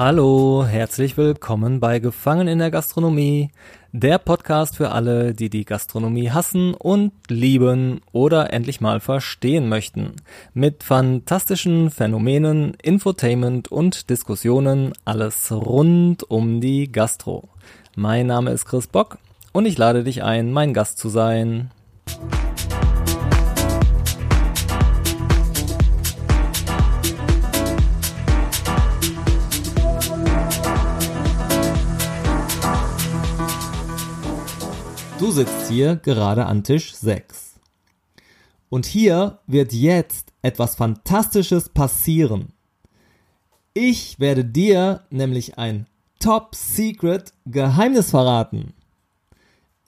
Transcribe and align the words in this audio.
Hallo, 0.00 0.64
herzlich 0.64 1.18
willkommen 1.18 1.78
bei 1.78 1.98
Gefangen 1.98 2.48
in 2.48 2.58
der 2.58 2.70
Gastronomie, 2.70 3.50
der 3.92 4.16
Podcast 4.16 4.76
für 4.76 4.92
alle, 4.92 5.34
die 5.34 5.50
die 5.50 5.66
Gastronomie 5.66 6.30
hassen 6.30 6.72
und 6.72 7.12
lieben 7.28 8.00
oder 8.10 8.50
endlich 8.50 8.80
mal 8.80 9.00
verstehen 9.00 9.68
möchten. 9.68 10.14
Mit 10.54 10.84
fantastischen 10.84 11.90
Phänomenen, 11.90 12.78
Infotainment 12.82 13.70
und 13.70 14.08
Diskussionen, 14.08 14.94
alles 15.04 15.52
rund 15.52 16.22
um 16.30 16.62
die 16.62 16.90
Gastro. 16.90 17.50
Mein 17.94 18.26
Name 18.26 18.52
ist 18.52 18.64
Chris 18.64 18.86
Bock 18.86 19.18
und 19.52 19.66
ich 19.66 19.76
lade 19.76 20.02
dich 20.02 20.22
ein, 20.22 20.50
mein 20.50 20.72
Gast 20.72 20.96
zu 20.96 21.10
sein. 21.10 21.72
Du 35.20 35.30
sitzt 35.30 35.68
hier 35.68 35.96
gerade 35.96 36.46
an 36.46 36.64
Tisch 36.64 36.94
6. 36.94 37.56
Und 38.70 38.86
hier 38.86 39.40
wird 39.46 39.74
jetzt 39.74 40.32
etwas 40.40 40.76
Fantastisches 40.76 41.68
passieren. 41.68 42.54
Ich 43.74 44.18
werde 44.18 44.46
dir 44.46 45.02
nämlich 45.10 45.58
ein 45.58 45.86
Top 46.20 46.54
Secret 46.54 47.34
Geheimnis 47.44 48.08
verraten. 48.08 48.72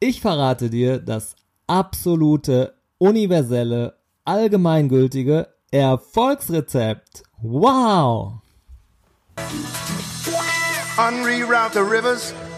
Ich 0.00 0.20
verrate 0.20 0.68
dir 0.68 0.98
das 0.98 1.36
absolute, 1.68 2.74
universelle, 2.98 3.94
allgemeingültige 4.24 5.46
Erfolgsrezept. 5.70 7.22
Wow! 7.40 8.40
Unreroute 10.98 11.74
the 11.74 11.80
rivers 11.80 12.34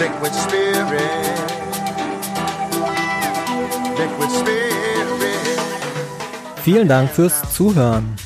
Liquid 0.00 0.32
Spirit. 0.32 1.02
Liquid 3.98 4.30
Spirit. 4.32 5.60
Vielen 6.62 6.88
Dank 6.88 7.10
fürs 7.10 7.52
Zuhören. 7.52 8.16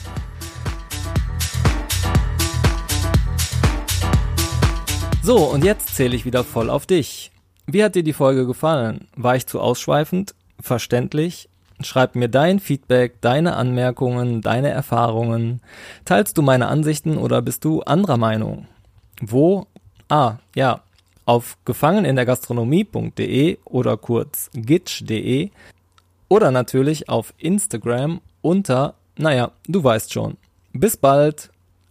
So, 5.20 5.38
und 5.38 5.64
jetzt 5.64 5.96
zähle 5.96 6.14
ich 6.14 6.24
wieder 6.24 6.44
voll 6.44 6.70
auf 6.70 6.86
dich. 6.86 7.32
Wie 7.66 7.82
hat 7.82 7.96
dir 7.96 8.04
die 8.04 8.12
Folge 8.12 8.46
gefallen? 8.46 9.08
War 9.16 9.34
ich 9.34 9.48
zu 9.48 9.60
ausschweifend? 9.60 10.36
Verständlich? 10.60 11.48
Schreib 11.80 12.14
mir 12.14 12.28
dein 12.28 12.60
Feedback, 12.60 13.20
deine 13.20 13.56
Anmerkungen, 13.56 14.42
deine 14.42 14.68
Erfahrungen. 14.68 15.60
Teilst 16.04 16.38
du 16.38 16.42
meine 16.42 16.68
Ansichten 16.68 17.18
oder 17.18 17.42
bist 17.42 17.64
du 17.64 17.82
anderer 17.82 18.16
Meinung? 18.16 18.68
Wo? 19.20 19.66
Ah, 20.08 20.36
ja, 20.54 20.84
auf 21.26 21.56
gefangenindergastronomie.de 21.64 23.58
oder 23.64 23.96
kurz 23.96 24.50
gitch.de 24.54 25.50
oder 26.28 26.50
natürlich 26.50 27.08
auf 27.08 27.32
Instagram 27.38 28.20
unter, 28.42 28.94
naja, 29.16 29.52
du 29.66 29.82
weißt 29.84 30.12
schon. 30.12 30.36
Bis 30.72 30.96
bald 30.96 31.50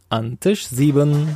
an 0.09 0.39
Tisch 0.39 0.67
7. 0.67 1.35